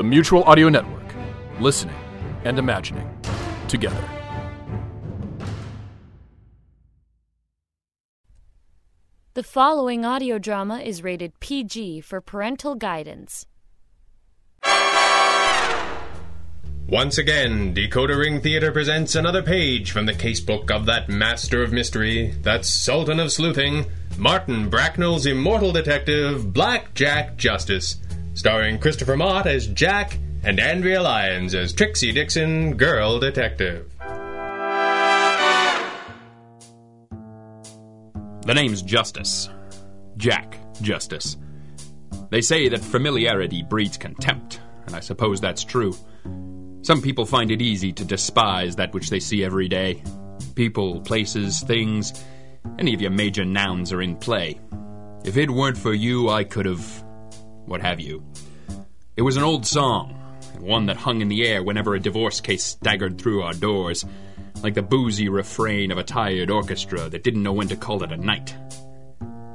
[0.00, 1.14] The Mutual Audio Network.
[1.60, 1.94] Listening
[2.44, 3.06] and imagining
[3.68, 4.02] together.
[9.34, 13.44] The following audio drama is rated PG for parental guidance.
[16.88, 21.74] Once again, Decoder Ring Theater presents another page from the casebook of that master of
[21.74, 23.84] mystery, that sultan of sleuthing,
[24.16, 27.96] Martin Bracknell's immortal detective, Black Jack Justice,
[28.40, 33.94] starring Christopher Mott as Jack and Andrea Lyons as Trixie Dixon, girl detective.
[38.46, 39.50] The name's Justice.
[40.16, 41.36] Jack Justice.
[42.30, 45.94] They say that familiarity breeds contempt, and I suppose that's true.
[46.80, 50.02] Some people find it easy to despise that which they see every day.
[50.54, 52.24] People, places, things,
[52.78, 54.58] any of your major nouns are in play.
[55.26, 57.04] If it weren't for you, I could have.
[57.70, 58.22] What have you.
[59.16, 60.14] It was an old song,
[60.54, 64.04] and one that hung in the air whenever a divorce case staggered through our doors,
[64.62, 68.12] like the boozy refrain of a tired orchestra that didn't know when to call it
[68.12, 68.56] a night.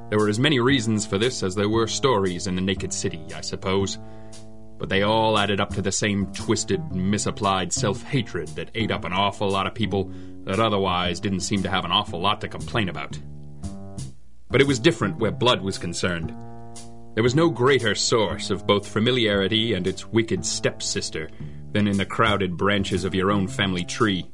[0.10, 3.22] There were as many reasons for this as there were stories in the naked city,
[3.36, 4.00] I suppose
[4.78, 9.06] but they all added up to the same twisted, misapplied self hatred that ate up
[9.06, 10.12] an awful lot of people
[10.44, 13.18] that otherwise didn't seem to have an awful lot to complain about.
[14.50, 16.36] But it was different where blood was concerned.
[17.16, 21.30] There was no greater source of both familiarity and its wicked stepsister
[21.72, 24.26] than in the crowded branches of your own family tree.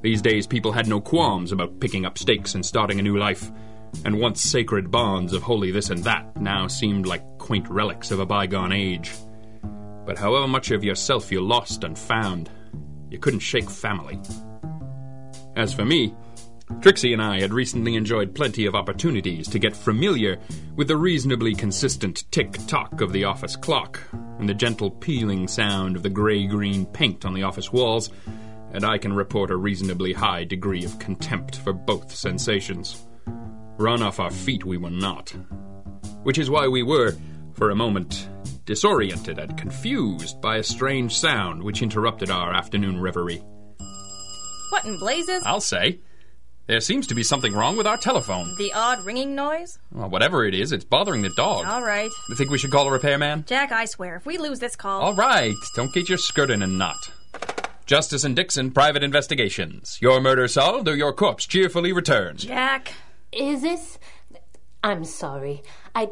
[0.00, 3.52] These days, people had no qualms about picking up stakes and starting a new life,
[4.06, 8.20] and once sacred bonds of holy this and that now seemed like quaint relics of
[8.20, 9.12] a bygone age.
[10.06, 12.50] But however much of yourself you lost and found,
[13.10, 14.18] you couldn't shake family.
[15.56, 16.14] As for me,
[16.80, 20.38] Trixie and I had recently enjoyed plenty of opportunities to get familiar
[20.74, 24.00] with the reasonably consistent tick tock of the office clock
[24.38, 28.10] and the gentle peeling sound of the gray green paint on the office walls,
[28.72, 33.06] and I can report a reasonably high degree of contempt for both sensations.
[33.78, 35.30] Run off our feet we were not.
[36.24, 37.14] Which is why we were,
[37.52, 38.28] for a moment,
[38.64, 43.42] disoriented and confused by a strange sound which interrupted our afternoon reverie.
[44.70, 45.42] What in blazes?
[45.44, 46.00] I'll say.
[46.68, 48.54] There seems to be something wrong with our telephone.
[48.56, 49.78] The odd ringing noise?
[49.90, 51.66] Well, whatever it is, it's bothering the dog.
[51.66, 52.10] All right.
[52.28, 53.44] You think we should call a repairman?
[53.48, 55.02] Jack, I swear, if we lose this call.
[55.02, 55.54] All right.
[55.74, 57.10] Don't get your skirt in a knot.
[57.84, 59.98] Justice and Dixon, private investigations.
[60.00, 62.38] Your murder solved or your corpse cheerfully returned.
[62.38, 62.94] Jack.
[63.32, 63.98] Is this.
[64.84, 65.62] I'm sorry.
[65.94, 66.10] I.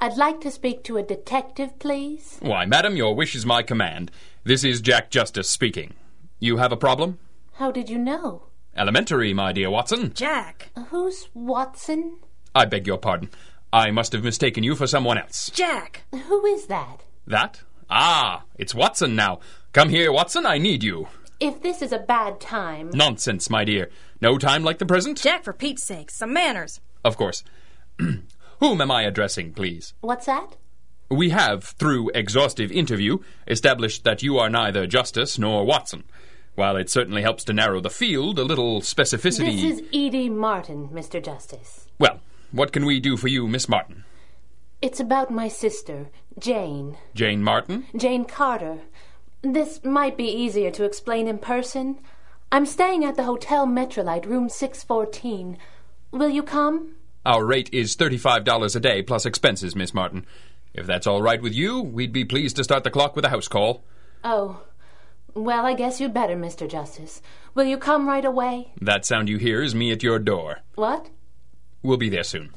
[0.00, 2.38] I'd like to speak to a detective, please.
[2.40, 4.10] Why, madam, your wish is my command.
[4.44, 5.94] This is Jack Justice speaking.
[6.38, 7.18] You have a problem?
[7.54, 8.45] How did you know?
[8.76, 10.12] Elementary, my dear Watson.
[10.12, 10.68] Jack.
[10.88, 12.18] Who's Watson?
[12.54, 13.30] I beg your pardon.
[13.72, 15.50] I must have mistaken you for someone else.
[15.50, 16.02] Jack.
[16.12, 17.02] Who is that?
[17.26, 17.62] That?
[17.88, 19.40] Ah, it's Watson now.
[19.72, 21.08] Come here, Watson, I need you.
[21.40, 22.90] If this is a bad time.
[22.92, 23.90] Nonsense, my dear.
[24.20, 25.22] No time like the present?
[25.22, 26.80] Jack, for Pete's sake, some manners.
[27.04, 27.44] Of course.
[27.98, 29.94] Whom am I addressing, please?
[30.00, 30.56] What's that?
[31.10, 36.04] We have, through exhaustive interview, established that you are neither Justice nor Watson.
[36.56, 39.60] While it certainly helps to narrow the field, a little specificity.
[39.60, 41.22] This is Edie Martin, Mr.
[41.22, 41.86] Justice.
[41.98, 44.04] Well, what can we do for you, Miss Martin?
[44.80, 46.08] It's about my sister,
[46.38, 46.96] Jane.
[47.14, 47.84] Jane Martin?
[47.94, 48.78] Jane Carter.
[49.42, 51.98] This might be easier to explain in person.
[52.50, 55.58] I'm staying at the Hotel Metrolite, room 614.
[56.10, 56.94] Will you come?
[57.26, 60.24] Our rate is $35 a day plus expenses, Miss Martin.
[60.72, 63.30] If that's all right with you, we'd be pleased to start the clock with a
[63.30, 63.84] house call.
[64.24, 64.62] Oh.
[65.36, 66.66] Well, I guess you'd better, Mr.
[66.66, 67.20] Justice.
[67.54, 68.72] Will you come right away?
[68.80, 70.60] That sound you hear is me at your door.
[70.76, 71.10] What?
[71.82, 72.54] We'll be there soon.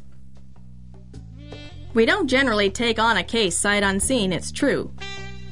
[1.94, 4.94] We don't generally take on a case sight unseen, it's true.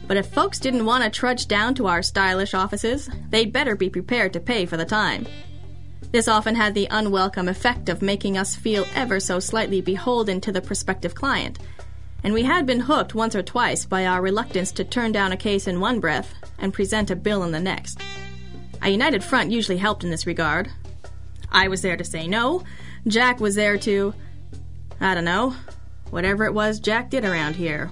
[0.07, 3.89] But if folks didn't want to trudge down to our stylish offices, they'd better be
[3.89, 5.27] prepared to pay for the time.
[6.13, 10.53] This often had the unwelcome effect of making us feel ever so slightly beholden to
[10.53, 11.59] the prospective client,
[12.23, 15.37] and we had been hooked once or twice by our reluctance to turn down a
[15.37, 17.99] case in one breath and present a bill in the next.
[18.81, 20.69] A united front usually helped in this regard.
[21.51, 22.63] I was there to say no,
[23.07, 24.13] Jack was there to.
[24.99, 25.55] I don't know.
[26.09, 27.89] Whatever it was Jack did around here.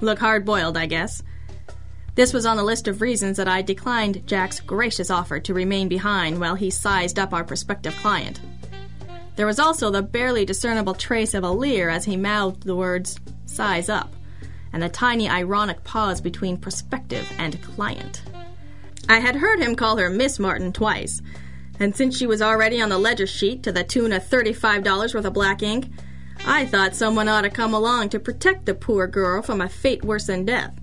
[0.00, 1.22] Look hard boiled, I guess.
[2.14, 5.88] This was on the list of reasons that I declined Jack's gracious offer to remain
[5.88, 8.40] behind while he sized up our prospective client.
[9.36, 13.20] There was also the barely discernible trace of a leer as he mouthed the words,
[13.44, 14.14] size up,
[14.72, 18.22] and the tiny ironic pause between prospective and client.
[19.08, 21.22] I had heard him call her Miss Martin twice,
[21.78, 25.24] and since she was already on the ledger sheet to the tune of $35 worth
[25.24, 25.88] of black ink,
[26.44, 30.04] I thought someone ought to come along to protect the poor girl from a fate
[30.04, 30.74] worse than death.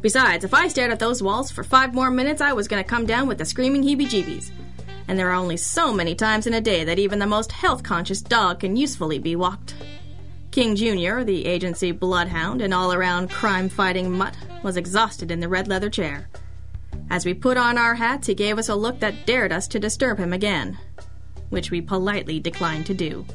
[0.00, 2.88] Besides, if I stared at those walls for five more minutes, I was going to
[2.88, 4.50] come down with the screaming heebie jeebies.
[5.08, 7.82] And there are only so many times in a day that even the most health
[7.82, 9.74] conscious dog can usefully be walked.
[10.56, 15.50] King Jr., the agency bloodhound and all around crime fighting mutt, was exhausted in the
[15.50, 16.30] red leather chair.
[17.10, 19.78] As we put on our hats, he gave us a look that dared us to
[19.78, 20.78] disturb him again,
[21.50, 23.26] which we politely declined to do.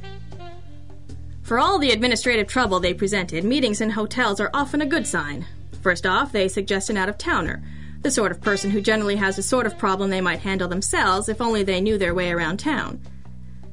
[1.43, 5.45] For all the administrative trouble they presented, meetings in hotels are often a good sign.
[5.83, 7.61] First off, they suggest an out of towner,
[8.01, 11.29] the sort of person who generally has a sort of problem they might handle themselves
[11.29, 12.99] if only they knew their way around town.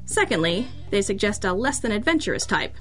[0.05, 2.75] Secondly, they suggest a less than adventurous type,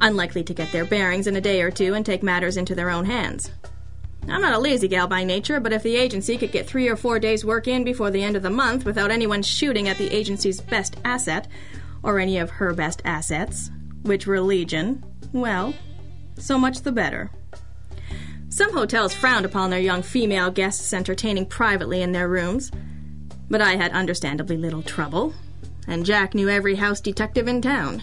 [0.00, 2.90] unlikely to get their bearings in a day or two and take matters into their
[2.90, 3.50] own hands.
[4.28, 6.96] I'm not a lazy gal by nature, but if the agency could get three or
[6.96, 10.10] four days' work in before the end of the month without anyone shooting at the
[10.14, 11.48] agency's best asset,
[12.02, 13.70] or any of her best assets,
[14.02, 15.74] which were legion, well,
[16.38, 17.30] so much the better.
[18.48, 22.70] Some hotels frowned upon their young female guests entertaining privately in their rooms,
[23.48, 25.34] but I had understandably little trouble,
[25.86, 28.02] and Jack knew every house detective in town.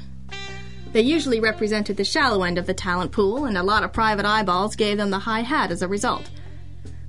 [0.93, 4.25] They usually represented the shallow end of the talent pool, and a lot of private
[4.25, 6.29] eyeballs gave them the high hat as a result.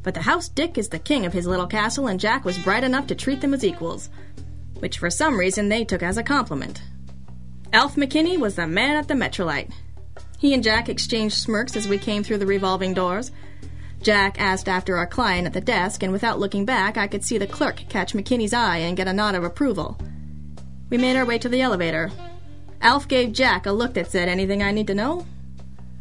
[0.02, 2.84] But the house dick is the king of his little castle, and Jack was bright
[2.84, 4.10] enough to treat them as equals,
[4.78, 6.82] which for some reason they took as a compliment.
[7.72, 9.70] Alf McKinney was the man at the Metrolite.
[10.38, 13.31] He and Jack exchanged smirks as we came through the revolving doors.
[14.00, 17.36] Jack asked after our client at the desk, and without looking back, I could see
[17.36, 19.98] the clerk catch McKinney's eye and get a nod of approval.
[20.88, 22.10] We made our way to the elevator.
[22.80, 25.26] Alf gave Jack a look that said, Anything I need to know?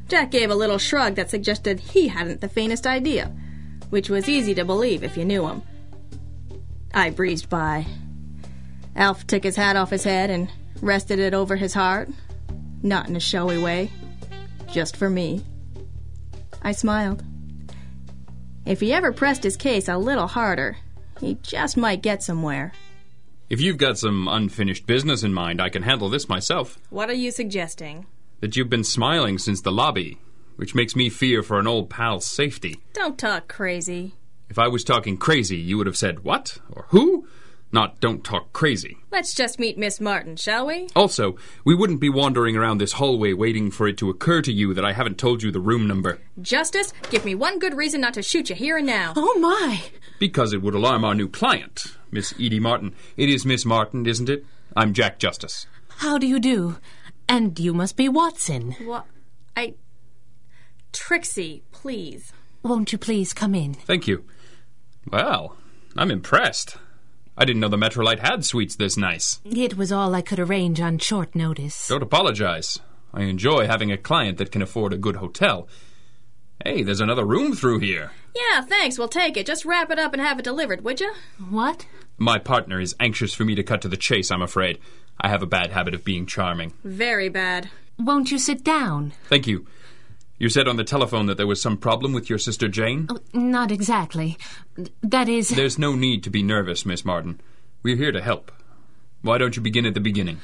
[0.07, 3.31] Jack gave a little shrug that suggested he hadn't the faintest idea,
[3.89, 5.61] which was easy to believe if you knew him.
[6.93, 7.85] I breezed by.
[8.95, 10.49] Alf took his hat off his head and
[10.81, 12.09] rested it over his heart,
[12.81, 13.91] not in a showy way,
[14.71, 15.43] just for me.
[16.61, 17.23] I smiled.
[18.65, 20.77] If he ever pressed his case a little harder,
[21.19, 22.71] he just might get somewhere.
[23.49, 26.77] If you've got some unfinished business in mind, I can handle this myself.
[26.89, 28.05] What are you suggesting?
[28.41, 30.17] That you've been smiling since the lobby,
[30.57, 32.75] which makes me fear for an old pal's safety.
[32.91, 34.15] Don't talk crazy.
[34.49, 37.25] If I was talking crazy, you would have said what or who,
[37.71, 38.97] not don't talk crazy.
[39.11, 40.87] Let's just meet Miss Martin, shall we?
[40.95, 41.35] Also,
[41.65, 44.85] we wouldn't be wandering around this hallway waiting for it to occur to you that
[44.85, 46.19] I haven't told you the room number.
[46.41, 49.13] Justice, give me one good reason not to shoot you here and now.
[49.15, 49.81] Oh, my.
[50.19, 52.95] Because it would alarm our new client, Miss Edie Martin.
[53.17, 54.45] It is Miss Martin, isn't it?
[54.75, 55.67] I'm Jack Justice.
[55.97, 56.77] How do you do?
[57.27, 58.73] And you must be Watson.
[58.83, 59.05] What?
[59.55, 59.73] I.
[60.93, 62.31] Trixie, please.
[62.63, 63.73] Won't you please come in?
[63.73, 64.23] Thank you.
[65.11, 65.57] Well,
[65.95, 66.77] I'm impressed.
[67.37, 69.39] I didn't know the Metrolite had suites this nice.
[69.45, 71.87] It was all I could arrange on short notice.
[71.87, 72.79] Don't apologize.
[73.13, 75.67] I enjoy having a client that can afford a good hotel.
[76.65, 78.11] Hey, there's another room through here.
[78.35, 79.45] Yeah, thanks, we'll take it.
[79.45, 81.13] Just wrap it up and have it delivered, would you?
[81.49, 81.85] What?
[82.17, 84.79] My partner is anxious for me to cut to the chase, I'm afraid.
[85.21, 86.73] I have a bad habit of being charming.
[86.83, 87.69] Very bad.
[87.99, 89.13] Won't you sit down?
[89.29, 89.67] Thank you.
[90.39, 93.07] You said on the telephone that there was some problem with your sister Jane?
[93.09, 94.37] Oh, not exactly.
[95.01, 95.49] That is.
[95.49, 97.41] There's no need to be nervous, Miss Martin.
[97.81, 98.51] We're here to help.
[99.23, 100.39] Why don't you begin at the beginning?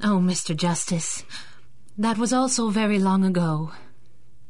[0.00, 0.56] Oh, Mr.
[0.56, 1.24] Justice.
[1.98, 3.72] That was all so very long ago.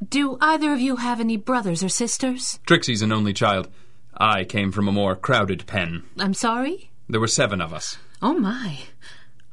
[0.06, 2.59] Do either of you have any brothers or sisters?
[2.66, 3.69] Trixie's an only child.
[4.14, 6.02] I came from a more crowded pen.
[6.19, 6.90] I'm sorry?
[7.09, 7.97] There were seven of us.
[8.21, 8.81] Oh, my.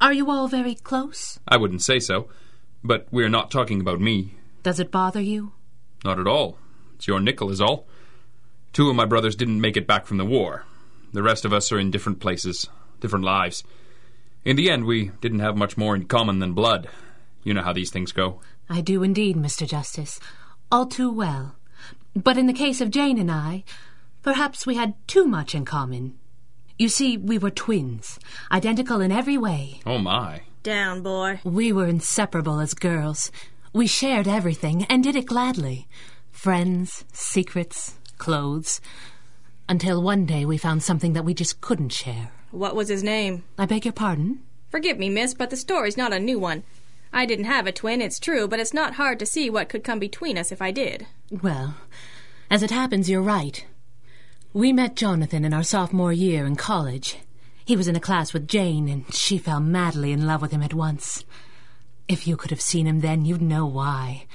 [0.00, 1.40] Are you all very close?
[1.48, 2.28] I wouldn't say so.
[2.84, 4.34] But we're not talking about me.
[4.62, 5.52] Does it bother you?
[6.04, 6.58] Not at all.
[6.94, 7.86] It's your nickel, is all.
[8.72, 10.64] Two of my brothers didn't make it back from the war.
[11.12, 12.68] The rest of us are in different places,
[13.00, 13.64] different lives.
[14.44, 16.88] In the end, we didn't have much more in common than blood.
[17.42, 18.40] You know how these things go.
[18.68, 19.66] I do indeed, Mr.
[19.66, 20.20] Justice.
[20.70, 21.56] All too well.
[22.14, 23.64] But in the case of Jane and I,
[24.22, 26.18] perhaps we had too much in common.
[26.78, 28.18] You see, we were twins,
[28.52, 29.80] identical in every way.
[29.84, 30.42] Oh, my.
[30.62, 31.40] Down, boy.
[31.44, 33.32] We were inseparable as girls.
[33.72, 35.86] We shared everything and did it gladly
[36.32, 38.80] friends, secrets, clothes.
[39.68, 42.32] Until one day we found something that we just couldn't share.
[42.50, 43.44] What was his name?
[43.58, 44.40] I beg your pardon?
[44.70, 46.64] Forgive me, miss, but the story's not a new one.
[47.12, 49.84] I didn't have a twin, it's true, but it's not hard to see what could
[49.84, 51.06] come between us if I did.
[51.30, 51.74] Well,
[52.50, 53.64] as it happens, you're right.
[54.52, 57.18] We met Jonathan in our sophomore year in college.
[57.64, 60.62] He was in a class with Jane, and she fell madly in love with him
[60.62, 61.24] at once.
[62.10, 64.26] If you could have seen him then, you'd know why.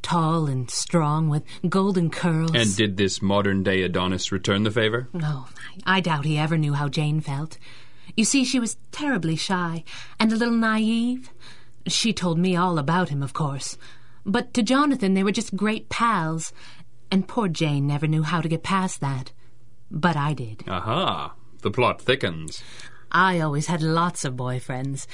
[0.00, 2.52] Tall and strong, with golden curls.
[2.54, 5.08] And did this modern day Adonis return the favor?
[5.12, 5.48] Oh,
[5.84, 7.58] I doubt he ever knew how Jane felt.
[8.16, 9.82] You see, she was terribly shy
[10.20, 11.32] and a little naive.
[11.88, 13.76] She told me all about him, of course.
[14.24, 16.52] But to Jonathan, they were just great pals.
[17.10, 19.32] And poor Jane never knew how to get past that.
[19.90, 20.62] But I did.
[20.68, 22.62] Aha, the plot thickens.
[23.10, 25.06] I always had lots of boyfriends,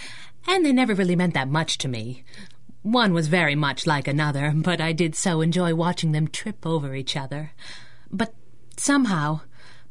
[0.46, 2.25] and they never really meant that much to me.
[2.82, 6.94] One was very much like another, but I did so enjoy watching them trip over
[6.94, 7.52] each other.
[8.11, 8.34] But
[8.76, 9.42] somehow,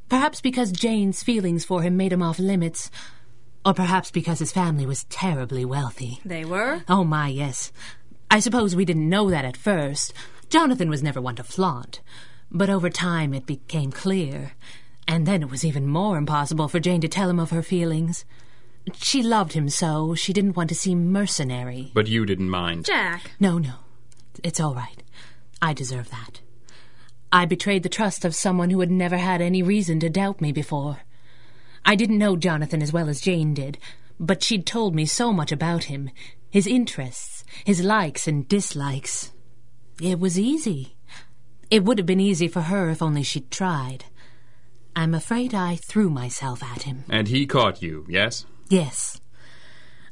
[0.09, 2.91] perhaps because Jane's feelings for him made him off limits,
[3.65, 6.19] or perhaps because his family was terribly wealthy.
[6.25, 6.83] They were?
[6.89, 7.71] Oh, my, yes.
[8.29, 10.13] I suppose we didn't know that at first.
[10.49, 12.01] Jonathan was never one to flaunt.
[12.51, 14.53] But over time it became clear.
[15.07, 18.25] And then it was even more impossible for Jane to tell him of her feelings.
[18.95, 21.91] She loved him so, she didn't want to seem mercenary.
[21.93, 22.85] But you didn't mind.
[22.85, 23.31] Jack.
[23.39, 23.73] No, no.
[24.43, 25.03] It's all right.
[25.61, 26.41] I deserve that.
[27.31, 30.51] I betrayed the trust of someone who had never had any reason to doubt me
[30.51, 31.01] before.
[31.85, 33.77] I didn't know Jonathan as well as Jane did,
[34.19, 36.09] but she'd told me so much about him
[36.51, 39.31] his interests, his likes and dislikes.
[40.01, 40.97] It was easy.
[41.69, 44.03] It would have been easy for her if only she'd tried.
[44.93, 47.05] I'm afraid I threw myself at him.
[47.09, 48.45] And he caught you, yes?
[48.71, 49.19] Yes.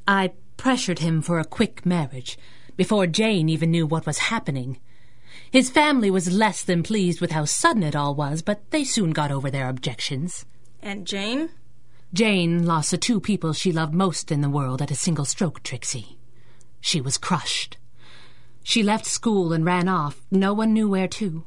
[0.05, 2.37] I pressured him for a quick marriage
[2.75, 4.79] before Jane even knew what was happening.
[5.49, 9.11] His family was less than pleased with how sudden it all was, but they soon
[9.11, 10.45] got over their objections.
[10.81, 11.51] And Jane?
[12.13, 15.63] Jane lost the two people she loved most in the world at a single stroke,
[15.63, 16.17] Trixie.
[16.81, 17.77] She was crushed.
[18.61, 20.19] She left school and ran off.
[20.31, 21.45] No one knew where to.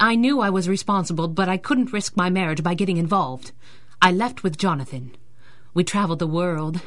[0.00, 3.52] I knew I was responsible, but I couldn't risk my marriage by getting involved.
[4.00, 5.14] I left with Jonathan.
[5.78, 6.80] We traveled the world,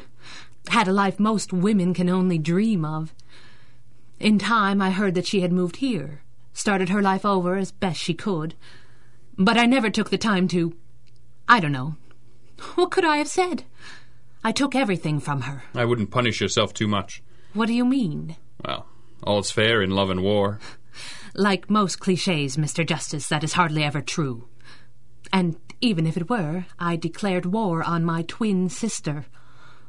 [0.67, 3.15] had a life most women can only dream of.
[4.19, 8.01] In time, I heard that she had moved here, started her life over as best
[8.01, 8.53] she could.
[9.37, 10.75] But I never took the time to.
[11.47, 11.95] I don't know.
[12.75, 13.63] What could I have said?
[14.43, 15.63] I took everything from her.
[15.73, 17.23] I wouldn't punish yourself too much.
[17.53, 18.35] What do you mean?
[18.65, 18.87] Well,
[19.23, 20.59] all's fair in love and war.
[21.33, 22.85] Like most cliches, Mr.
[22.85, 24.49] Justice, that is hardly ever true.
[25.31, 29.25] And even if it were, I declared war on my twin sister,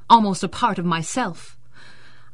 [0.09, 1.59] almost a part of myself.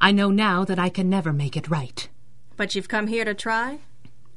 [0.01, 2.09] I know now that I can never make it right.
[2.57, 3.81] But you've come here to try?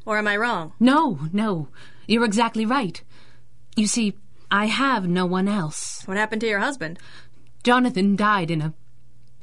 [0.06, 0.74] Or am I wrong?
[0.80, 1.70] No, no,
[2.08, 3.02] you're exactly right.
[3.76, 4.16] You see,
[4.50, 6.02] I have no one else.
[6.06, 7.00] What happened to your husband?
[7.64, 8.74] Jonathan died in a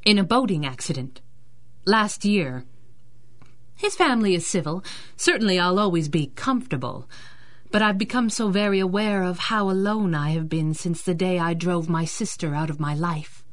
[0.05, 1.21] in a boating accident
[1.85, 2.65] last year.
[3.75, 4.83] His family is civil.
[5.15, 7.09] Certainly I'll always be comfortable.
[7.71, 11.37] But I've become so very aware of how alone I have been since the day
[11.37, 13.43] I drove my sister out of my life.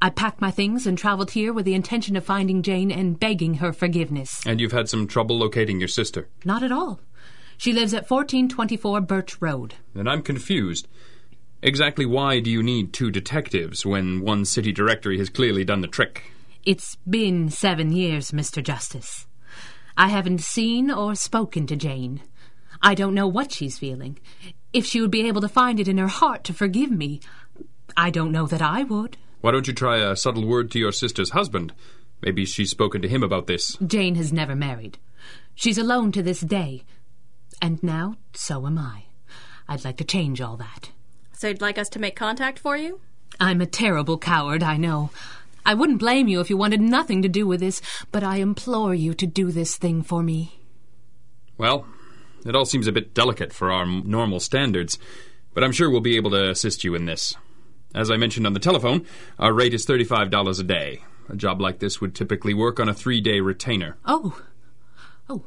[0.00, 3.54] I packed my things and traveled here with the intention of finding Jane and begging
[3.54, 4.42] her forgiveness.
[4.46, 6.28] And you've had some trouble locating your sister.
[6.44, 7.00] Not at all.
[7.56, 9.74] She lives at 1424 Birch Road.
[9.94, 10.86] Then I'm confused.
[11.62, 15.88] Exactly why do you need two detectives when one city directory has clearly done the
[15.88, 16.24] trick?
[16.64, 18.62] It's been seven years, Mr.
[18.62, 19.26] Justice.
[19.96, 22.22] I haven't seen or spoken to Jane.
[22.82, 24.18] I don't know what she's feeling.
[24.72, 27.20] If she would be able to find it in her heart to forgive me,
[27.96, 29.16] I don't know that I would.
[29.40, 31.72] Why don't you try a subtle word to your sister's husband?
[32.22, 33.76] Maybe she's spoken to him about this.
[33.86, 34.98] Jane has never married.
[35.54, 36.84] She's alone to this day.
[37.60, 39.04] And now, so am I.
[39.68, 40.90] I'd like to change all that.
[41.32, 43.00] So you'd like us to make contact for you?
[43.40, 45.10] I'm a terrible coward, I know.
[45.64, 48.94] I wouldn't blame you if you wanted nothing to do with this, but I implore
[48.94, 50.58] you to do this thing for me.
[51.58, 51.86] Well,
[52.44, 54.98] it all seems a bit delicate for our normal standards,
[55.54, 57.34] but I'm sure we'll be able to assist you in this.
[57.94, 59.06] As I mentioned on the telephone,
[59.38, 61.02] our rate is $35 a day.
[61.28, 63.96] A job like this would typically work on a three day retainer.
[64.04, 64.40] Oh.
[65.28, 65.44] Oh.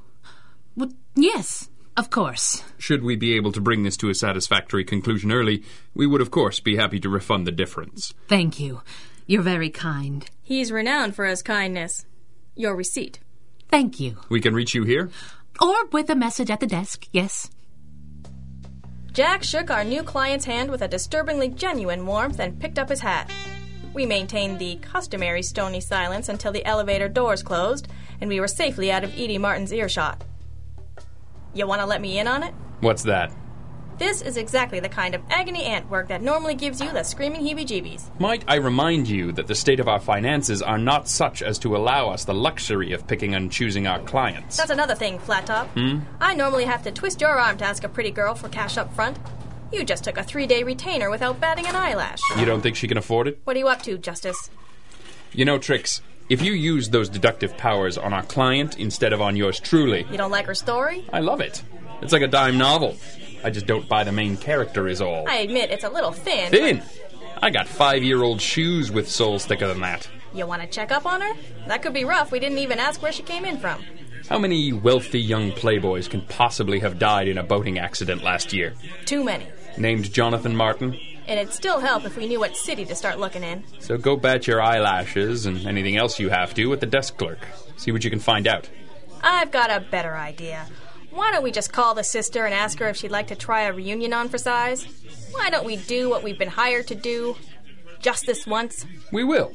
[0.75, 2.63] Well, yes, of course.
[2.77, 6.31] Should we be able to bring this to a satisfactory conclusion early, we would, of
[6.31, 8.13] course, be happy to refund the difference.
[8.27, 8.81] Thank you.
[9.27, 10.25] You're very kind.
[10.43, 12.05] He's renowned for his kindness.
[12.55, 13.19] Your receipt.
[13.69, 14.17] Thank you.
[14.29, 15.09] We can reach you here?
[15.61, 17.49] Or with a message at the desk, yes.
[19.13, 22.99] Jack shook our new client's hand with a disturbingly genuine warmth and picked up his
[22.99, 23.31] hat.
[23.93, 27.87] We maintained the customary stony silence until the elevator doors closed
[28.19, 30.21] and we were safely out of Edie Martin's earshot.
[31.53, 32.53] You want to let me in on it?
[32.81, 33.31] What's that?
[33.97, 37.41] This is exactly the kind of agony ant work that normally gives you the screaming
[37.41, 38.09] heebie jeebies.
[38.19, 41.77] Might I remind you that the state of our finances are not such as to
[41.77, 44.57] allow us the luxury of picking and choosing our clients?
[44.57, 45.67] That's another thing, Flat Top.
[45.69, 45.99] Hmm?
[46.19, 48.93] I normally have to twist your arm to ask a pretty girl for cash up
[48.93, 49.17] front.
[49.71, 52.19] You just took a three day retainer without batting an eyelash.
[52.37, 53.39] You don't think she can afford it?
[53.45, 54.49] What are you up to, Justice?
[55.31, 59.37] You know, Trix, if you use those deductive powers on our client instead of on
[59.37, 61.05] yours truly, You don't like her story?
[61.13, 61.61] I love it.
[62.01, 62.97] It's like a dime novel.
[63.45, 65.29] I just don't buy the main character, is all.
[65.29, 66.49] I admit it's a little thin.
[66.49, 66.81] Thin!
[67.43, 70.09] I got five year old shoes with soles thicker than that.
[70.33, 71.31] You want to check up on her?
[71.67, 72.31] That could be rough.
[72.31, 73.83] We didn't even ask where she came in from.
[74.27, 78.73] How many wealthy young playboys can possibly have died in a boating accident last year?
[79.05, 79.45] Too many.
[79.77, 80.99] Named Jonathan Martin?
[81.27, 83.63] And it'd still help if we knew what city to start looking in.
[83.77, 87.45] So go bat your eyelashes and anything else you have to at the desk clerk.
[87.77, 88.67] See what you can find out.
[89.21, 90.65] I've got a better idea.
[91.15, 93.61] Why don't we just call the sister and ask her if she'd like to try
[93.61, 94.85] a reunion on for size?
[95.31, 97.37] Why don't we do what we've been hired to do?
[98.01, 98.85] Just this once?
[99.13, 99.53] We will.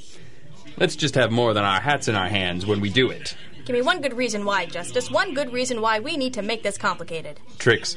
[0.78, 3.36] Let's just have more than our hats in our hands when we do it.
[3.70, 5.12] Give me one good reason why, Justice.
[5.12, 7.38] One good reason why we need to make this complicated.
[7.56, 7.94] Trix,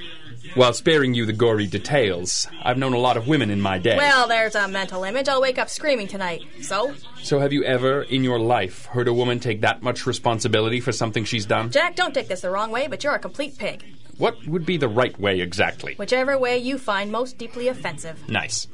[0.54, 3.98] while sparing you the gory details, I've known a lot of women in my day.
[3.98, 5.28] Well, there's a mental image.
[5.28, 6.44] I'll wake up screaming tonight.
[6.62, 6.94] So?
[7.24, 10.92] So have you ever, in your life, heard a woman take that much responsibility for
[10.92, 11.72] something she's done?
[11.72, 13.84] Jack, don't take this the wrong way, but you're a complete pig.
[14.20, 15.96] What would be the right way exactly?
[15.96, 18.30] Whichever way you find most deeply offensive.
[18.30, 18.68] Nice.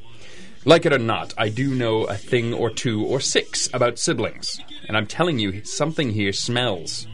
[0.64, 4.60] Like it or not, I do know a thing or two or six about siblings.
[4.86, 7.06] And I'm telling you, something here smells.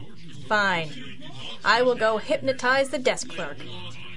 [0.47, 0.91] Fine.
[1.63, 3.57] I will go hypnotize the desk clerk.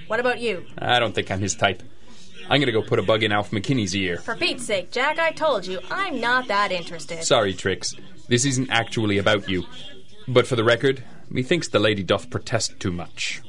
[0.07, 0.65] What about you?
[0.77, 1.81] I don't think I'm his type.
[2.49, 4.17] I'm gonna go put a bug in Alf McKinney's ear.
[4.17, 7.23] For Pete's sake, Jack, I told you, I'm not that interested.
[7.23, 7.95] Sorry, Trix.
[8.27, 9.63] This isn't actually about you.
[10.27, 13.41] But for the record, methinks the lady doth protest too much.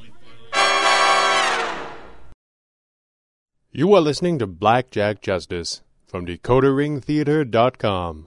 [3.74, 8.26] You are listening to Blackjack Justice from DecoderRingTheater.com.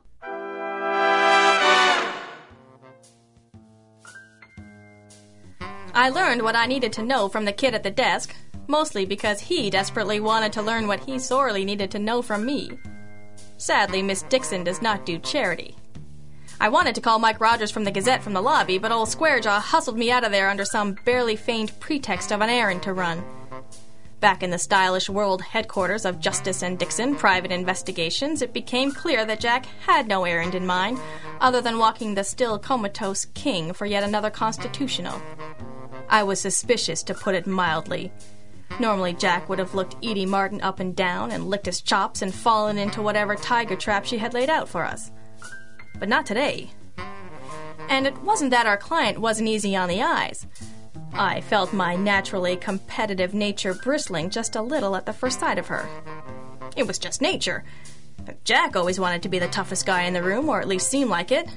[5.94, 8.36] I learned what I needed to know from the kid at the desk,
[8.68, 12.72] mostly because he desperately wanted to learn what he sorely needed to know from me.
[13.58, 15.76] Sadly, Miss Dixon does not do charity.
[16.60, 19.62] I wanted to call Mike Rogers from the Gazette from the lobby, but old Squarejaw
[19.62, 23.24] hustled me out of there under some barely feigned pretext of an errand to run.
[24.26, 29.24] Back in the stylish world headquarters of Justice and Dixon Private Investigations, it became clear
[29.24, 30.98] that Jack had no errand in mind
[31.42, 35.22] other than walking the still comatose king for yet another constitutional.
[36.10, 38.12] I was suspicious, to put it mildly.
[38.80, 42.34] Normally, Jack would have looked Edie Martin up and down and licked his chops and
[42.34, 45.12] fallen into whatever tiger trap she had laid out for us.
[46.00, 46.72] But not today.
[47.90, 50.48] And it wasn't that our client wasn't easy on the eyes.
[51.18, 55.68] I felt my naturally competitive nature bristling just a little at the first sight of
[55.68, 55.88] her.
[56.76, 57.64] It was just nature.
[58.26, 60.90] But Jack always wanted to be the toughest guy in the room, or at least
[60.90, 61.48] seem like it.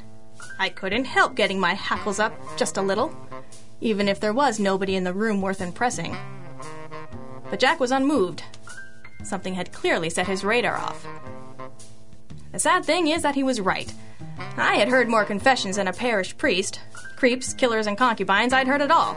[0.60, 3.12] I couldn't help getting my hackles up just a little,
[3.80, 6.16] even if there was nobody in the room worth impressing.
[7.50, 8.44] But Jack was unmoved.
[9.24, 11.04] Something had clearly set his radar off.
[12.52, 13.92] The sad thing is that he was right.
[14.56, 16.80] I had heard more confessions than a parish priest.
[17.16, 19.16] Creeps, killers, and concubines, I'd heard it all.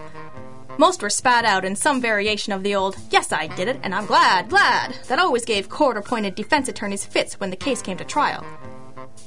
[0.78, 3.94] Most were spat out in some variation of the old, yes, I did it, and
[3.94, 7.98] I'm glad, glad, that always gave court appointed defense attorneys fits when the case came
[7.98, 8.46] to trial.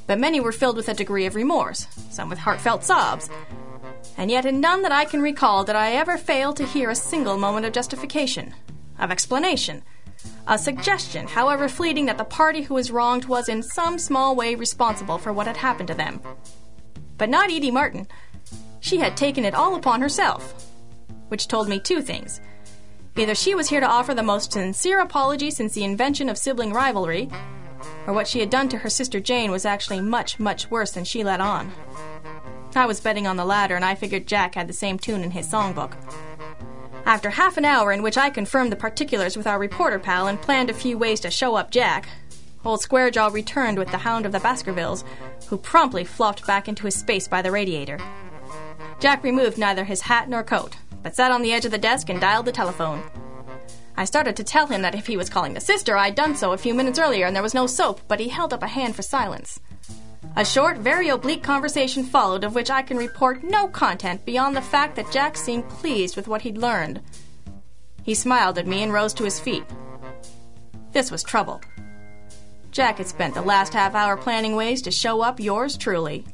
[0.07, 3.31] But many were filled with a degree of remorse, some with heartfelt sobs.
[4.17, 6.95] And yet, in none that I can recall did I ever fail to hear a
[6.95, 8.55] single moment of justification,
[8.99, 9.83] of explanation,
[10.47, 14.55] a suggestion, however fleeting, that the party who was wronged was in some small way
[14.55, 16.21] responsible for what had happened to them.
[17.17, 18.09] But not Edie Martin.
[18.81, 20.71] She had taken it all upon herself,
[21.35, 22.41] which told me two things.
[23.17, 26.73] Either she was here to offer the most sincere apology since the invention of sibling
[26.73, 27.29] rivalry,
[28.07, 31.03] or what she had done to her sister Jane was actually much, much worse than
[31.03, 31.73] she let on.
[32.77, 35.33] I was betting on the latter, and I figured Jack had the same tune in
[35.33, 35.97] his songbook.
[37.05, 40.41] After half an hour in which I confirmed the particulars with our reporter pal and
[40.41, 42.07] planned a few ways to show up Jack,
[42.65, 45.03] old Squarejaw returned with the hound of the Baskervilles,
[45.49, 47.99] who promptly flopped back into his space by the radiator.
[49.01, 52.09] Jack removed neither his hat nor coat, but sat on the edge of the desk
[52.09, 53.01] and dialed the telephone.
[53.97, 56.53] I started to tell him that if he was calling the sister, I'd done so
[56.53, 58.97] a few minutes earlier and there was no soap, but he held up a hand
[58.97, 59.61] for silence.
[60.35, 64.63] A short, very oblique conversation followed, of which I can report no content beyond the
[64.63, 67.01] fact that Jack seemed pleased with what he'd learned.
[68.03, 69.65] He smiled at me and rose to his feet.
[70.93, 71.61] This was trouble.
[72.73, 76.25] Jack had spent the last half hour planning ways to show up yours truly.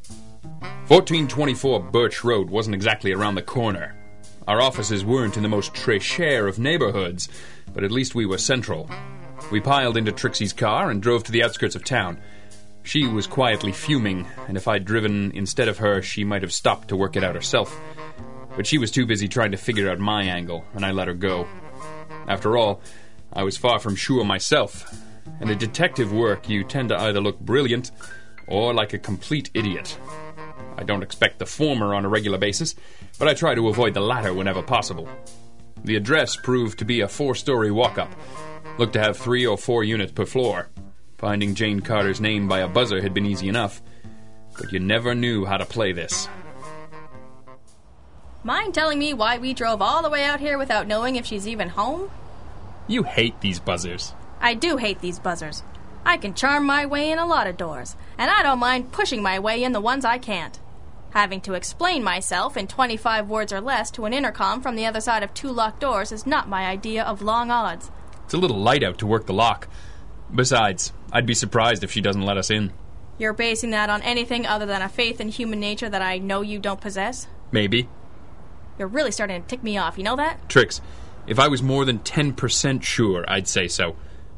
[0.88, 3.99] 1424 Birch Road wasn't exactly around the corner.
[4.48, 7.28] Our offices weren't in the most très cher of neighborhoods,
[7.72, 8.90] but at least we were central.
[9.52, 12.20] We piled into Trixie's car and drove to the outskirts of town.
[12.82, 16.88] She was quietly fuming, and if I'd driven instead of her, she might have stopped
[16.88, 17.78] to work it out herself.
[18.56, 21.14] But she was too busy trying to figure out my angle, and I let her
[21.14, 21.46] go.
[22.26, 22.80] After all,
[23.32, 24.92] I was far from sure myself,
[25.40, 27.90] and in detective work you tend to either look brilliant
[28.46, 29.98] or like a complete idiot.
[30.76, 32.74] I don't expect the former on a regular basis,
[33.18, 35.08] but I try to avoid the latter whenever possible.
[35.84, 38.14] The address proved to be a four story walk up,
[38.78, 40.68] looked to have three or four units per floor.
[41.18, 43.82] Finding Jane Carter's name by a buzzer had been easy enough,
[44.58, 46.28] but you never knew how to play this.
[48.42, 51.46] Mind telling me why we drove all the way out here without knowing if she's
[51.46, 52.10] even home?
[52.88, 54.14] You hate these buzzers.
[54.40, 55.62] I do hate these buzzers.
[56.04, 59.22] I can charm my way in a lot of doors, and I don't mind pushing
[59.22, 60.58] my way in the ones I can't.
[61.10, 65.00] Having to explain myself in 25 words or less to an intercom from the other
[65.00, 67.90] side of two locked doors is not my idea of long odds.
[68.24, 69.68] It's a little light out to work the lock.
[70.32, 72.72] Besides, I'd be surprised if she doesn't let us in.
[73.18, 76.42] You're basing that on anything other than a faith in human nature that I know
[76.42, 77.26] you don't possess?
[77.50, 77.88] Maybe.
[78.78, 80.48] You're really starting to tick me off, you know that?
[80.48, 80.80] Trix.
[81.26, 83.96] If I was more than 10% sure, I'd say so.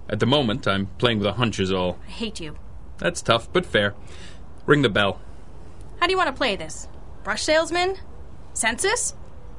[0.08, 1.98] At the moment, I'm playing with a hunch is all.
[2.06, 2.56] I hate you.
[2.98, 3.94] That's tough, but fair.
[4.66, 5.20] Ring the bell.
[6.02, 6.88] How do you want to play this?
[7.22, 7.94] Brush salesman?
[8.54, 9.14] Census?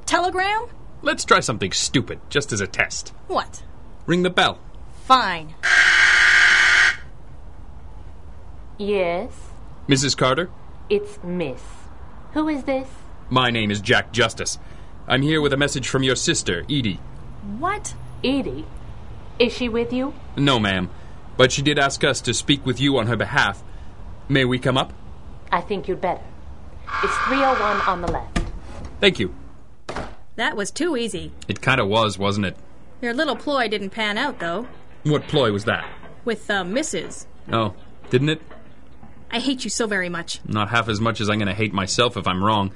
[0.05, 0.65] Telegram?
[1.01, 3.13] Let's try something stupid, just as a test.
[3.27, 3.63] What?
[4.07, 4.59] Ring the bell.
[5.05, 5.55] Fine.
[8.77, 9.31] Yes,
[9.87, 10.17] Mrs.
[10.17, 10.49] Carter,
[10.89, 11.61] it's Miss.
[12.33, 12.89] Who is this?
[13.29, 14.59] my name is Jack Justice.
[15.07, 16.99] I'm here with a message from your sister, Edie.
[17.57, 17.95] What?
[18.21, 18.65] Edie.
[19.39, 20.13] Is she with you?
[20.35, 20.89] No, ma'am,
[21.37, 23.63] but she did ask us to speak with you on her behalf.
[24.27, 24.91] May we come up?
[25.49, 26.32] I think you'd better.
[27.03, 28.39] It's 301 on the left.
[28.99, 29.33] Thank you.
[30.35, 31.31] That was too easy.
[31.47, 32.57] It kind of was, wasn't it?
[33.01, 34.67] Your little ploy didn't pan out, though.
[35.03, 35.85] What ploy was that?
[36.25, 37.27] With uh, the missus.
[37.51, 37.73] Oh,
[38.09, 38.41] didn't it?
[39.29, 40.39] I hate you so very much.
[40.45, 42.71] Not half as much as I'm going to hate myself if I'm wrong.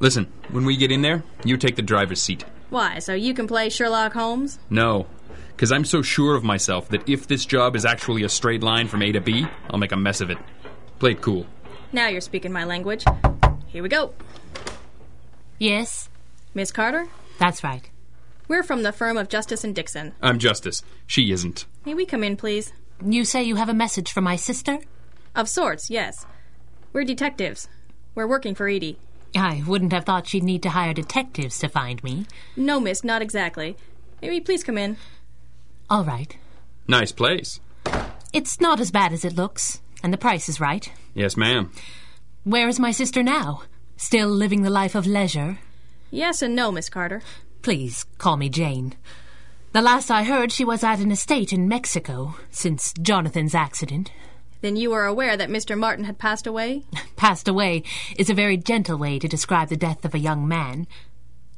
[0.00, 2.44] Listen, when we get in there, you take the driver's seat.
[2.70, 4.58] Why, so you can play Sherlock Holmes?
[4.68, 5.06] No,
[5.50, 8.88] because I'm so sure of myself that if this job is actually a straight line
[8.88, 10.38] from A to B, I'll make a mess of it.
[10.98, 11.46] Play it cool.
[11.92, 13.04] Now you're speaking my language.
[13.66, 14.12] Here we go.
[15.58, 16.08] Yes,
[16.54, 17.06] Miss Carter,
[17.38, 17.88] that's right.
[18.48, 20.12] we're from the firm of Justice and Dixon.
[20.20, 20.82] I'm Justice.
[21.06, 21.66] She isn't.
[21.84, 22.72] May we come in, please?
[23.04, 24.78] You say you have a message for my sister?
[25.34, 26.26] Of sorts, yes.
[26.92, 27.68] We're detectives.
[28.14, 28.98] We're working for Edie.
[29.34, 32.26] I wouldn't have thought she'd need to hire detectives to find me.
[32.56, 33.76] No, miss, not exactly.
[34.20, 34.96] May we please come in?
[35.88, 36.36] All right.
[36.86, 37.60] Nice place.
[38.32, 40.90] It's not as bad as it looks, and the price is right.
[41.14, 41.70] Yes, ma'am.
[42.44, 43.62] Where is my sister now?
[43.96, 45.58] Still living the life of leisure?
[46.10, 47.22] Yes and no, Miss Carter.
[47.62, 48.94] Please call me Jane.
[49.72, 54.10] The last I heard, she was at an estate in Mexico since Jonathan's accident.
[54.60, 55.78] Then you are aware that Mr.
[55.78, 56.84] Martin had passed away?
[57.16, 57.82] Passed away
[58.16, 60.86] is a very gentle way to describe the death of a young man.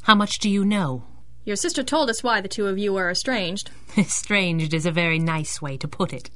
[0.02, 1.04] How much do you know?
[1.44, 3.70] Your sister told us why the two of you are estranged.
[3.98, 6.30] Estranged is a very nice way to put it.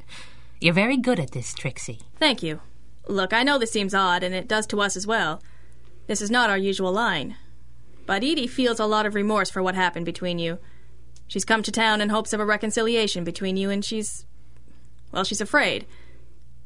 [0.60, 2.00] You're very good at this, Trixie.
[2.18, 2.60] Thank you.
[3.06, 5.42] Look, I know this seems odd, and it does to us as well.
[6.08, 7.36] This is not our usual line.
[8.06, 10.58] But Edie feels a lot of remorse for what happened between you.
[11.26, 14.26] She's come to town in hopes of a reconciliation between you, and she's.
[15.12, 15.86] Well, she's afraid.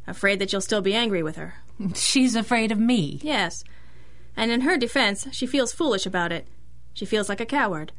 [0.07, 1.55] Afraid that you'll still be angry with her.
[1.95, 3.21] She's afraid of me.
[3.23, 3.63] Yes.
[4.37, 6.49] And in her defense, she feels foolish about it.
[6.93, 7.93] She feels like a coward.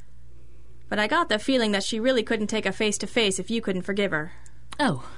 [0.90, 3.50] But I got the feeling that she really couldn't take a face to face if
[3.50, 4.34] you couldn't forgive her.
[4.80, 5.10] Oh.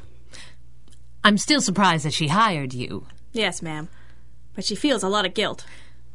[1.25, 3.07] I'm still surprised that she hired you.
[3.33, 3.89] Yes, ma'am.
[4.53, 5.65] But she feels a lot of guilt.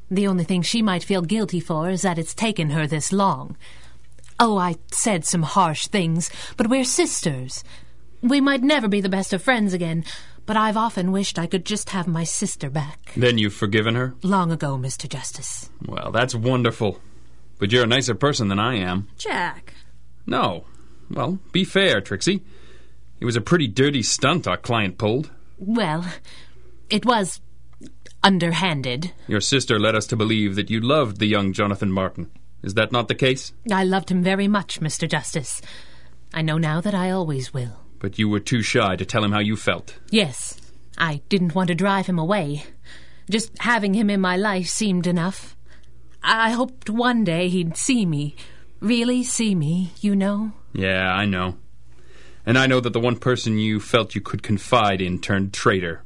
[0.08, 3.56] The only thing she might feel guilty for is that it's taken her this long.
[4.38, 7.64] Oh, I said some harsh things, but we're sisters.
[8.22, 10.04] We might never be the best of friends again,
[10.46, 13.12] but I've often wished I could just have my sister back.
[13.16, 14.14] Then you've forgiven her?
[14.22, 15.08] Long ago, Mr.
[15.08, 15.70] Justice.
[15.84, 17.00] Well, that's wonderful.
[17.58, 19.08] But you're a nicer person than I am.
[19.18, 19.74] Jack.
[20.24, 20.66] No.
[21.10, 22.42] Well, be fair, Trixie.
[23.20, 25.30] It was a pretty dirty stunt our client pulled.
[25.58, 26.06] Well,
[26.88, 27.40] it was
[28.22, 29.12] underhanded.
[29.28, 32.30] Your sister led us to believe that you loved the young Jonathan Martin.
[32.62, 33.52] Is that not the case?
[33.70, 35.08] I loved him very much, Mr.
[35.08, 35.60] Justice.
[36.32, 37.80] I know now that I always will.
[37.98, 39.98] But you were too shy to tell him how you felt.
[40.10, 40.58] Yes,
[40.96, 42.64] I didn't want to drive him away.
[43.28, 45.56] Just having him in my life seemed enough.
[46.22, 48.34] I hoped one day he'd see me.
[48.80, 50.52] Really see me, you know?
[50.72, 51.56] Yeah, I know.
[52.50, 56.02] And I know that the one person you felt you could confide in turned traitor.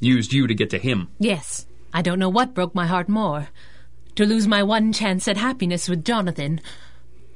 [0.00, 1.10] Used you to get to him.
[1.18, 3.48] Yes, I don't know what broke my heart more.
[4.14, 6.62] To lose my one chance at happiness with Jonathan,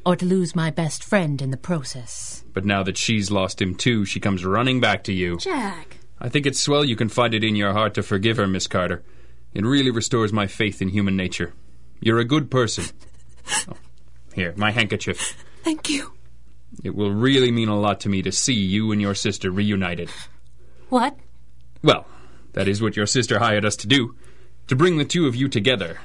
[0.06, 2.42] or to lose my best friend in the process.
[2.54, 5.36] But now that she's lost him too, she comes running back to you.
[5.36, 5.98] Jack.
[6.18, 8.66] I think it's swell you can find it in your heart to forgive her, Miss
[8.66, 9.02] Carter.
[9.52, 11.52] It really restores my faith in human nature.
[12.00, 12.86] You're a good person.
[13.66, 13.76] Oh,
[14.34, 15.34] here, my handkerchief.
[15.64, 16.12] Thank you.
[16.84, 20.10] It will really mean a lot to me to see you and your sister reunited.
[20.88, 21.16] What?
[21.82, 22.06] Well,
[22.52, 24.14] that is what your sister hired us to do
[24.68, 25.98] to bring the two of you together.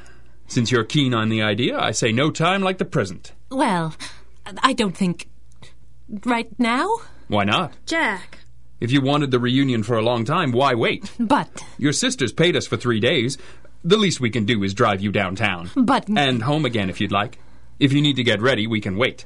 [0.47, 3.33] Since you're keen on the idea, I say no time like the present.
[3.49, 3.95] Well,
[4.61, 5.29] I don't think.
[6.25, 6.97] Right now?
[7.27, 7.73] Why not?
[7.85, 8.39] Jack.
[8.79, 11.09] If you wanted the reunion for a long time, why wait?
[11.19, 11.63] But.
[11.77, 13.37] Your sisters paid us for three days.
[13.83, 15.69] The least we can do is drive you downtown.
[15.75, 17.39] But- And home again if you'd like.
[17.79, 19.25] If you need to get ready, we can wait.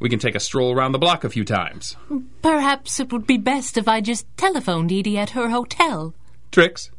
[0.00, 1.96] We can take a stroll around the block a few times.
[2.42, 6.14] Perhaps it would be best if I just telephoned Edie at her hotel.
[6.50, 6.90] Trix,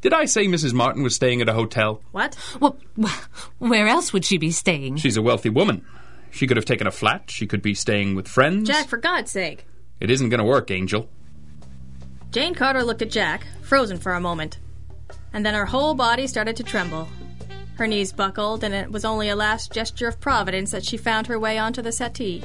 [0.00, 0.72] did I say Mrs.
[0.72, 2.02] Martin was staying at a hotel?
[2.10, 2.36] What?
[2.58, 2.78] Well,
[3.58, 4.96] where else would she be staying?
[4.96, 5.84] She's a wealthy woman.
[6.30, 7.30] She could have taken a flat.
[7.30, 8.68] She could be staying with friends.
[8.68, 9.66] Jack, for God's sake.
[10.00, 11.08] It isn't going to work, Angel.
[12.30, 14.58] Jane Carter looked at Jack, frozen for a moment.
[15.32, 17.08] And then her whole body started to tremble.
[17.78, 21.28] Her knees buckled, and it was only a last gesture of providence that she found
[21.28, 22.42] her way onto the settee.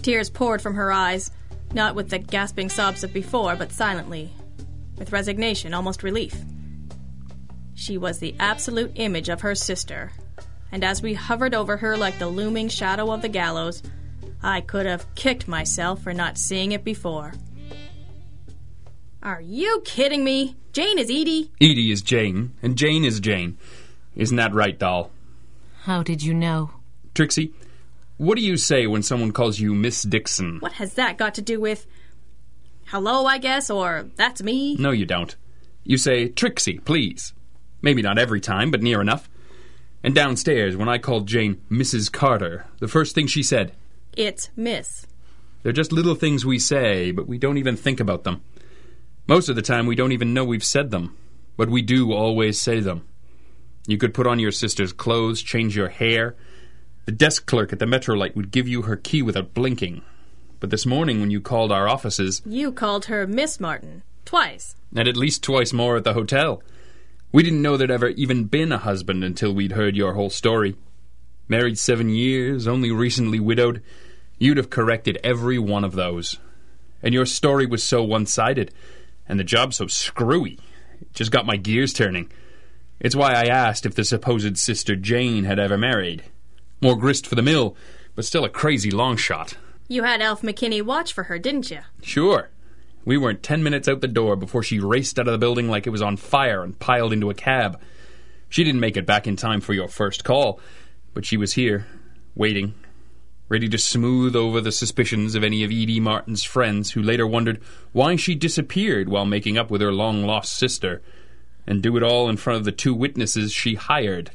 [0.00, 1.30] Tears poured from her eyes,
[1.74, 4.32] not with the gasping sobs of before, but silently,
[4.96, 6.34] with resignation, almost relief.
[7.74, 10.12] She was the absolute image of her sister,
[10.72, 13.82] and as we hovered over her like the looming shadow of the gallows,
[14.42, 17.34] I could have kicked myself for not seeing it before.
[19.22, 20.56] Are you kidding me?
[20.72, 21.50] Jane is Edie?
[21.60, 23.58] Edie is Jane, and Jane is Jane.
[24.16, 25.10] Isn't that right, doll?
[25.82, 26.70] How did you know?
[27.14, 27.52] Trixie,
[28.16, 30.58] what do you say when someone calls you Miss Dixon?
[30.60, 31.86] What has that got to do with.
[32.86, 34.76] Hello, I guess, or that's me?
[34.76, 35.36] No, you don't.
[35.84, 37.34] You say, Trixie, please.
[37.82, 39.28] Maybe not every time, but near enough.
[40.02, 42.10] And downstairs, when I called Jane Mrs.
[42.10, 43.72] Carter, the first thing she said,
[44.16, 45.06] It's Miss.
[45.62, 48.40] They're just little things we say, but we don't even think about them.
[49.26, 51.16] Most of the time, we don't even know we've said them,
[51.56, 53.04] but we do always say them.
[53.86, 56.34] You could put on your sister's clothes, change your hair.
[57.04, 60.02] The desk clerk at the Metrolite would give you her key without blinking.
[60.58, 64.02] But this morning, when you called our offices, You called her Miss Martin.
[64.24, 64.74] Twice.
[64.94, 66.60] and at least twice more at the hotel,
[67.30, 70.74] we didn't know there'd ever even been a husband until we'd heard your whole story.
[71.48, 73.82] Married seven years, only recently widowed,
[74.38, 76.40] you'd have corrected every one of those.
[77.02, 78.72] And your story was so one sided,
[79.28, 80.58] and the job so screwy.
[81.00, 82.32] It just got my gears turning.
[83.00, 86.24] It's why I asked if the supposed sister Jane had ever married.
[86.80, 87.76] More grist for the mill,
[88.14, 89.56] but still a crazy long shot.
[89.88, 91.80] You had Alf McKinney watch for her, didn't you?
[92.02, 92.50] Sure.
[93.04, 95.86] We weren't ten minutes out the door before she raced out of the building like
[95.86, 97.80] it was on fire and piled into a cab.
[98.48, 100.60] She didn't make it back in time for your first call,
[101.14, 101.86] but she was here,
[102.34, 102.74] waiting,
[103.48, 107.60] ready to smooth over the suspicions of any of Edie Martin's friends who later wondered
[107.92, 111.00] why she disappeared while making up with her long lost sister,
[111.66, 114.30] and do it all in front of the two witnesses she hired.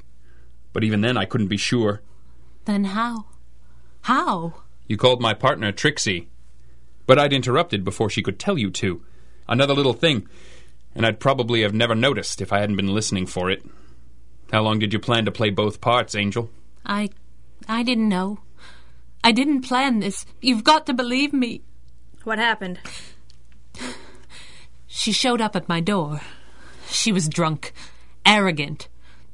[0.74, 2.02] But even then, I couldn't be sure.
[2.66, 3.26] Then how?
[4.02, 4.54] How?
[4.88, 6.30] You called my partner Trixie.
[7.06, 9.04] But I'd interrupted before she could tell you to.
[9.48, 10.28] Another little thing,
[10.96, 13.64] and I'd probably have never noticed if I hadn't been listening for it.
[14.52, 16.50] How long did you plan to play both parts, Angel?
[16.86, 17.10] I.
[17.68, 18.40] I didn't know.
[19.24, 20.26] I didn't plan this.
[20.42, 21.62] You've got to believe me.
[22.24, 22.80] What happened?
[24.88, 26.22] She showed up at my door.
[26.92, 27.74] She was drunk,
[28.26, 28.88] arrogant.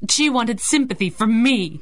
[0.08, 1.80] She wanted sympathy from me.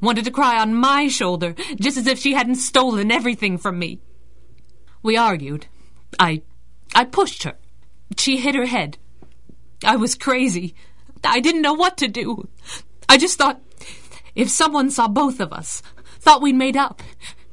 [0.00, 4.00] Wanted to cry on my shoulder, just as if she hadn't stolen everything from me.
[5.02, 5.66] We argued.
[6.18, 6.42] I.
[6.94, 7.56] I pushed her.
[8.18, 8.98] She hit her head.
[9.84, 10.74] I was crazy.
[11.24, 12.48] I didn't know what to do.
[13.08, 13.60] I just thought
[14.34, 15.82] if someone saw both of us,
[16.18, 17.02] thought we'd made up,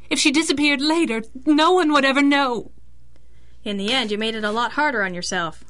[0.10, 2.72] if she disappeared later, no one would ever know.
[3.64, 5.64] In the end, you made it a lot harder on yourself.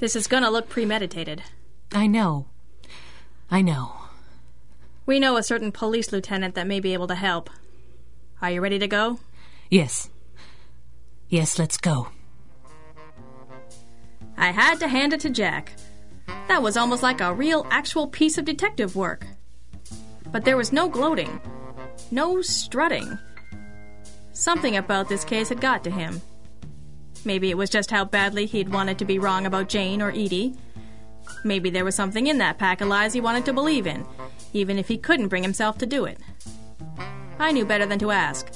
[0.00, 1.42] This is gonna look premeditated.
[1.92, 2.46] I know.
[3.50, 3.92] I know.
[5.04, 7.50] We know a certain police lieutenant that may be able to help.
[8.40, 9.20] Are you ready to go?
[9.68, 10.08] Yes.
[11.28, 12.08] Yes, let's go.
[14.38, 15.74] I had to hand it to Jack.
[16.48, 19.26] That was almost like a real, actual piece of detective work.
[20.32, 21.42] But there was no gloating,
[22.10, 23.18] no strutting.
[24.32, 26.22] Something about this case had got to him.
[27.24, 30.54] Maybe it was just how badly he'd wanted to be wrong about Jane or Edie.
[31.44, 34.06] Maybe there was something in that pack of lies he wanted to believe in,
[34.52, 36.18] even if he couldn't bring himself to do it.
[37.38, 38.48] I knew better than to ask.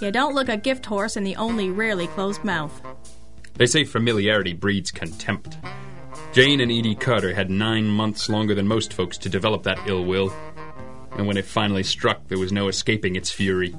[0.00, 2.80] You don't look a gift horse in the only rarely closed mouth.
[3.54, 5.58] They say familiarity breeds contempt.
[6.32, 10.04] Jane and Edie Carter had nine months longer than most folks to develop that ill
[10.04, 10.32] will,
[11.12, 13.74] and when it finally struck, there was no escaping its fury.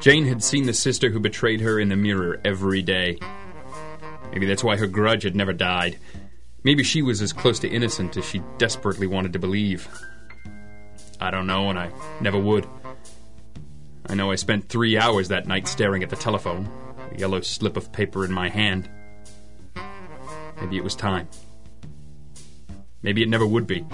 [0.00, 3.18] Jane had seen the sister who betrayed her in the mirror every day.
[4.30, 5.98] Maybe that's why her grudge had never died.
[6.62, 9.88] Maybe she was as close to innocent as she desperately wanted to believe.
[11.20, 12.66] I don't know, and I never would.
[14.08, 16.68] I know I spent three hours that night staring at the telephone,
[17.12, 18.88] a yellow slip of paper in my hand.
[20.60, 21.28] Maybe it was time.
[23.02, 23.84] Maybe it never would be.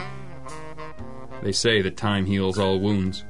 [1.43, 3.25] They say that time heals all wounds.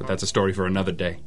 [0.00, 1.18] But that's a story for another day.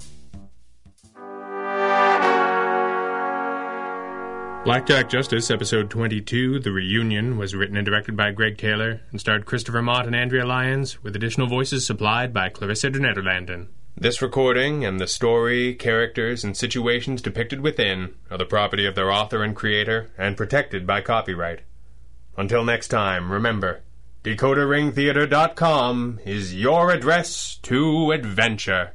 [4.66, 9.46] Blackjack Justice, Episode 22, The Reunion, was written and directed by Gregg Taylor and starred
[9.46, 13.68] Christopher Mott and Andrea Lyons, with additional voices supplied by Clarissa de Nederlanden.
[13.96, 19.12] This recording and the story, characters, and situations depicted within are the property of their
[19.12, 21.60] author and creator and protected by copyright.
[22.36, 23.82] Until next time, remember,
[24.24, 28.92] DecoderRingTheater.com is your address to adventure.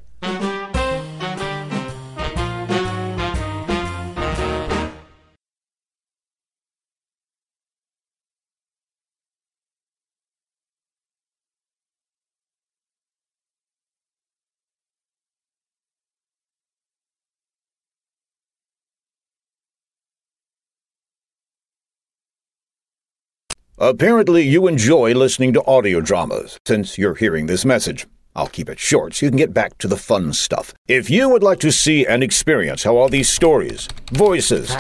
[23.81, 28.09] Apparently, you enjoy listening to audio dramas since you're hearing this message.
[28.35, 30.75] I'll keep it short so you can get back to the fun stuff.
[30.89, 34.71] If you would like to see and experience how all these stories, voices,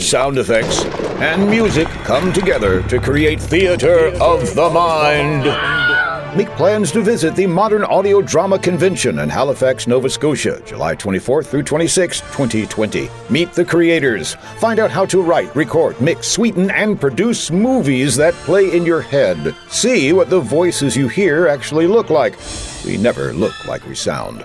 [0.00, 0.84] sound effects,
[1.20, 6.05] and music come together to create theater of the mind,
[6.36, 11.46] make plans to visit the Modern Audio Drama Convention in Halifax, Nova Scotia, July 24th
[11.46, 13.08] through 26, 2020.
[13.30, 14.34] Meet the creators.
[14.58, 19.00] Find out how to write, record, mix, sweeten, and produce movies that play in your
[19.00, 19.56] head.
[19.68, 22.36] See what the voices you hear actually look like.
[22.84, 24.44] We never look like we sound.